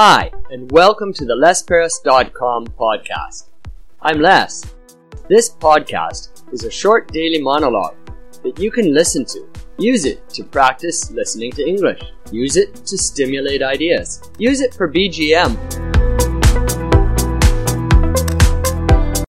Hi, 0.00 0.30
and 0.52 0.70
welcome 0.70 1.12
to 1.14 1.24
the 1.24 1.34
LesPerras.com 1.34 2.68
podcast. 2.78 3.46
I'm 4.00 4.20
Les. 4.20 4.62
This 5.28 5.50
podcast 5.50 6.44
is 6.52 6.62
a 6.62 6.70
short 6.70 7.12
daily 7.12 7.42
monologue 7.42 7.96
that 8.44 8.60
you 8.60 8.70
can 8.70 8.94
listen 8.94 9.24
to. 9.24 9.44
Use 9.76 10.04
it 10.04 10.28
to 10.28 10.44
practice 10.44 11.10
listening 11.10 11.50
to 11.50 11.66
English. 11.66 12.00
Use 12.30 12.56
it 12.56 12.76
to 12.86 12.96
stimulate 12.96 13.60
ideas. 13.60 14.22
Use 14.38 14.60
it 14.60 14.72
for 14.72 14.86
BGM. 14.88 15.58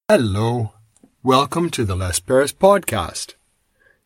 Hello. 0.08 0.74
Welcome 1.24 1.70
to 1.70 1.84
the 1.84 1.96
Les 1.96 2.20
Perras 2.20 2.52
podcast. 2.52 3.34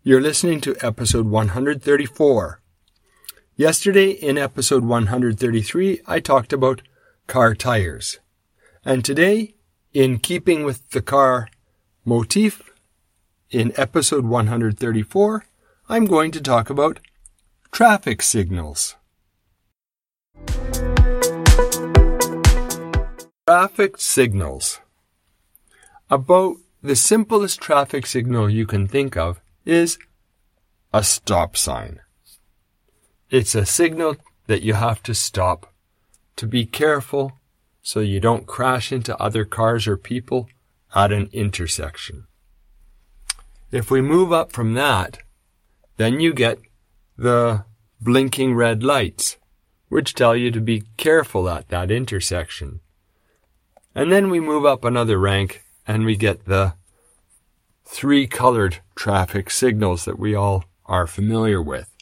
You're 0.03 0.23
listening 0.23 0.63
to 0.63 0.77
episode 0.81 1.27
134. 1.27 2.63
Yesterday 3.57 4.11
in 4.11 4.37
episode 4.37 4.85
133, 4.85 6.01
I 6.09 6.19
talked 6.19 6.53
about 6.53 6.83
car 7.29 7.55
tires. 7.55 8.19
And 8.85 9.05
today, 9.05 9.55
in 9.93 10.19
keeping 10.19 10.65
with 10.65 10.91
the 10.91 11.01
car 11.01 11.49
motif, 12.05 12.73
in 13.51 13.73
episode 13.77 14.25
134, 14.25 15.47
I'm 15.89 16.07
going 16.07 16.33
to 16.33 16.41
talk 16.41 16.69
about 16.69 16.99
traffic 17.71 18.23
signals. 18.23 18.97
Traffic 23.47 23.99
signals. 23.99 24.81
About 26.11 26.57
the 26.83 26.97
simplest 26.97 27.61
traffic 27.61 28.07
signal 28.07 28.51
you 28.51 28.67
can 28.67 28.89
think 28.89 29.17
of 29.17 29.41
is 29.65 29.97
a 30.93 31.05
stop 31.05 31.57
sign. 31.57 32.01
It's 33.35 33.57
a 33.57 33.67
signal 33.67 34.15
that 34.47 34.63
you 34.63 34.75
have 34.75 35.03
to 35.03 35.13
stop, 35.13 35.75
to 36.37 36.47
be 36.47 36.65
careful 36.65 37.33
so 37.83 37.99
you 37.99 38.21
don't 38.21 38.47
crash 38.47 38.93
into 38.93 39.21
other 39.21 39.45
cars 39.45 39.89
or 39.89 39.97
people 39.97 40.49
at 40.95 41.11
an 41.11 41.31
intersection. 41.33 42.29
If 43.73 43.91
we 43.91 44.01
move 44.01 44.33
up 44.33 44.53
from 44.53 44.75
that, 44.75 45.19
then 45.97 46.21
you 46.21 46.33
get 46.33 46.61
the 47.19 47.65
blinking 48.01 48.55
red 48.55 48.85
lights, 48.85 49.37
which 49.89 50.15
tell 50.15 50.37
you 50.37 50.53
to 50.53 50.61
be 50.61 50.85
careful 50.97 51.49
at 51.49 51.71
that 51.71 51.91
intersection. 51.91 52.79
And 53.97 54.13
then 54.13 54.31
we 54.31 54.39
move 54.39 54.65
up 54.65 54.85
another 54.85 55.19
rank 55.19 55.65
and 55.89 56.05
we 56.05 56.15
get 56.15 56.45
the 56.45 56.75
three 57.85 58.29
colored 58.29 58.79
traffic 58.95 59.51
signals 59.51 60.05
that 60.05 60.21
we 60.21 60.37
all 60.37 60.67
are 60.87 61.09
familiar 61.09 61.61
with 61.61 61.94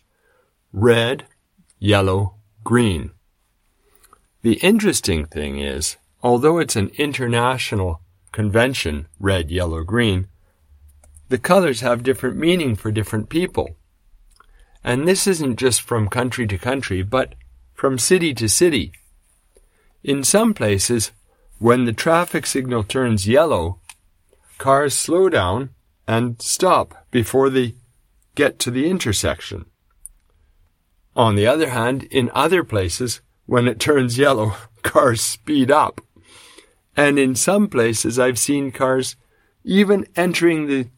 red, 0.72 1.26
yellow, 1.78 2.34
green. 2.64 3.10
The 4.42 4.54
interesting 4.54 5.26
thing 5.26 5.58
is, 5.58 5.96
although 6.22 6.58
it's 6.58 6.76
an 6.76 6.90
international 6.96 8.00
convention, 8.32 9.06
red, 9.20 9.50
yellow, 9.50 9.82
green, 9.84 10.28
the 11.28 11.38
colors 11.38 11.80
have 11.80 12.02
different 12.02 12.36
meaning 12.36 12.74
for 12.74 12.90
different 12.90 13.28
people. 13.28 13.76
And 14.82 15.06
this 15.06 15.26
isn't 15.26 15.58
just 15.58 15.82
from 15.82 16.08
country 16.08 16.46
to 16.46 16.58
country, 16.58 17.02
but 17.02 17.34
from 17.74 17.98
city 17.98 18.34
to 18.34 18.48
city. 18.48 18.92
In 20.02 20.24
some 20.24 20.54
places, 20.54 21.12
when 21.58 21.84
the 21.84 21.92
traffic 21.92 22.46
signal 22.46 22.82
turns 22.82 23.28
yellow, 23.28 23.78
cars 24.58 24.94
slow 24.94 25.28
down 25.28 25.70
and 26.08 26.40
stop 26.42 27.06
before 27.10 27.50
they 27.50 27.74
get 28.34 28.58
to 28.60 28.70
the 28.70 28.88
intersection. 28.88 29.66
On 31.14 31.34
the 31.34 31.46
other 31.46 31.70
hand, 31.70 32.04
in 32.04 32.30
other 32.34 32.64
places, 32.64 33.20
when 33.46 33.68
it 33.68 33.78
turns 33.78 34.18
yellow, 34.18 34.54
cars 34.82 35.20
speed 35.20 35.70
up. 35.70 36.00
And 36.96 37.18
in 37.18 37.34
some 37.34 37.68
places, 37.68 38.18
I've 38.18 38.38
seen 38.38 38.72
cars 38.72 39.16
even 39.64 40.06
entering 40.16 40.66
the, 40.66 40.88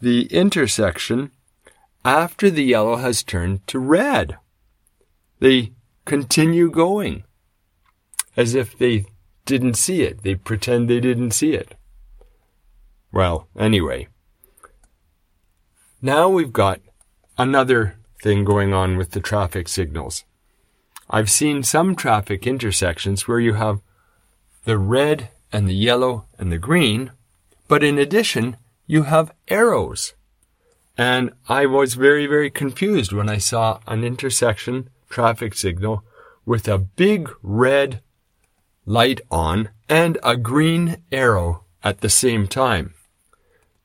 the 0.00 0.26
intersection 0.26 1.30
after 2.04 2.50
the 2.50 2.64
yellow 2.64 2.96
has 2.96 3.22
turned 3.22 3.66
to 3.66 3.78
red. 3.78 4.36
They 5.40 5.72
continue 6.04 6.70
going 6.70 7.24
as 8.36 8.54
if 8.54 8.76
they 8.78 9.06
didn't 9.44 9.74
see 9.74 10.02
it. 10.02 10.22
They 10.22 10.34
pretend 10.34 10.88
they 10.88 11.00
didn't 11.00 11.32
see 11.32 11.52
it. 11.52 11.74
Well, 13.12 13.48
anyway. 13.58 14.08
Now 16.00 16.28
we've 16.28 16.52
got 16.52 16.80
another 17.38 17.96
thing 18.20 18.44
going 18.44 18.72
on 18.72 18.96
with 18.96 19.12
the 19.12 19.20
traffic 19.20 19.68
signals. 19.68 20.24
I've 21.08 21.30
seen 21.30 21.62
some 21.62 21.94
traffic 21.94 22.46
intersections 22.46 23.28
where 23.28 23.40
you 23.40 23.54
have 23.54 23.80
the 24.64 24.78
red 24.78 25.28
and 25.52 25.68
the 25.68 25.74
yellow 25.74 26.24
and 26.38 26.50
the 26.50 26.58
green, 26.58 27.12
but 27.68 27.84
in 27.84 27.98
addition, 27.98 28.56
you 28.86 29.04
have 29.04 29.32
arrows. 29.48 30.14
And 30.98 31.30
I 31.48 31.66
was 31.66 31.94
very, 31.94 32.26
very 32.26 32.50
confused 32.50 33.12
when 33.12 33.28
I 33.28 33.38
saw 33.38 33.80
an 33.86 34.02
intersection 34.02 34.88
traffic 35.08 35.54
signal 35.54 36.02
with 36.44 36.66
a 36.66 36.78
big 36.78 37.30
red 37.42 38.00
light 38.86 39.20
on 39.30 39.68
and 39.88 40.18
a 40.22 40.36
green 40.36 40.98
arrow 41.12 41.64
at 41.84 42.00
the 42.00 42.08
same 42.08 42.46
time. 42.46 42.94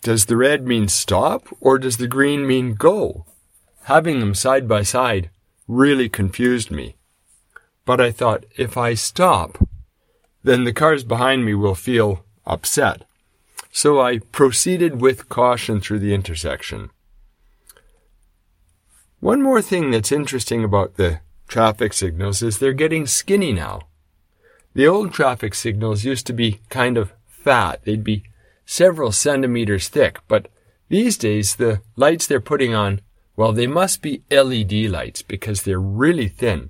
Does 0.01 0.25
the 0.25 0.37
red 0.37 0.65
mean 0.65 0.87
stop 0.87 1.47
or 1.59 1.77
does 1.77 1.97
the 1.97 2.07
green 2.07 2.47
mean 2.47 2.73
go? 2.73 3.25
Having 3.85 4.19
them 4.19 4.35
side 4.35 4.67
by 4.67 4.83
side 4.83 5.29
really 5.67 6.09
confused 6.09 6.71
me. 6.71 6.95
But 7.85 7.99
I 7.99 8.11
thought, 8.11 8.45
if 8.57 8.77
I 8.77 8.93
stop, 8.93 9.57
then 10.43 10.63
the 10.63 10.73
cars 10.73 11.03
behind 11.03 11.45
me 11.45 11.53
will 11.53 11.75
feel 11.75 12.23
upset. 12.45 13.03
So 13.71 14.01
I 14.01 14.19
proceeded 14.19 15.01
with 15.01 15.29
caution 15.29 15.81
through 15.81 15.99
the 15.99 16.13
intersection. 16.13 16.89
One 19.19 19.41
more 19.41 19.61
thing 19.61 19.91
that's 19.91 20.11
interesting 20.11 20.63
about 20.63 20.97
the 20.97 21.19
traffic 21.47 21.93
signals 21.93 22.41
is 22.41 22.57
they're 22.57 22.73
getting 22.73 23.05
skinny 23.05 23.53
now. 23.53 23.81
The 24.73 24.87
old 24.87 25.13
traffic 25.13 25.53
signals 25.53 26.05
used 26.05 26.25
to 26.27 26.33
be 26.33 26.59
kind 26.69 26.97
of 26.97 27.13
fat. 27.27 27.81
They'd 27.83 28.03
be 28.03 28.23
several 28.65 29.11
centimeters 29.11 29.89
thick, 29.89 30.19
but 30.27 30.47
these 30.89 31.17
days 31.17 31.55
the 31.55 31.81
lights 31.95 32.25
they're 32.27 32.39
putting 32.39 32.73
on 32.73 33.01
well, 33.35 33.53
they 33.53 33.67
must 33.67 34.01
be 34.01 34.23
LED 34.29 34.73
lights 34.89 35.21
because 35.21 35.63
they're 35.63 35.79
really 35.79 36.27
thin. 36.27 36.69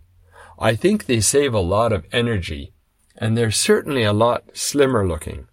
I 0.60 0.76
think 0.76 1.06
they 1.06 1.20
save 1.20 1.54
a 1.54 1.60
lot 1.60 1.92
of 1.92 2.06
energy 2.12 2.74
and 3.18 3.38
they're 3.38 3.52
certainly 3.52 4.04
a 4.04 4.14
lot 4.14 4.44
slimmer 4.54 5.08
looking. 5.08 5.48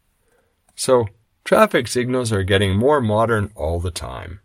So 0.74 1.06
traffic 1.44 1.88
signals 1.88 2.32
are 2.32 2.42
getting 2.42 2.76
more 2.76 3.00
modern 3.00 3.50
all 3.54 3.80
the 3.80 3.90
time. 3.90 4.40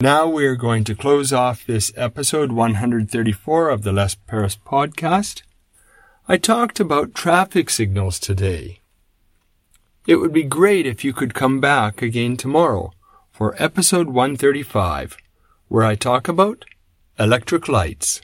Now 0.00 0.28
we're 0.28 0.56
going 0.56 0.84
to 0.84 0.94
close 0.94 1.32
off 1.32 1.64
this 1.66 1.92
episode 1.96 2.52
134 2.52 3.68
of 3.70 3.82
the 3.82 3.92
Les 3.92 4.14
Perras 4.14 4.58
podcast. 4.58 5.42
I 6.28 6.36
talked 6.36 6.78
about 6.78 7.14
traffic 7.14 7.70
signals 7.70 8.18
today. 8.18 8.80
It 10.06 10.16
would 10.16 10.34
be 10.34 10.44
great 10.44 10.86
if 10.86 11.02
you 11.02 11.14
could 11.14 11.32
come 11.32 11.60
back 11.60 12.02
again 12.02 12.36
tomorrow 12.36 12.92
for 13.32 13.54
episode 13.58 14.08
135, 14.08 15.16
where 15.68 15.84
I 15.84 15.94
talk 15.94 16.28
about 16.28 16.66
electric 17.18 17.68
lights. 17.68 18.20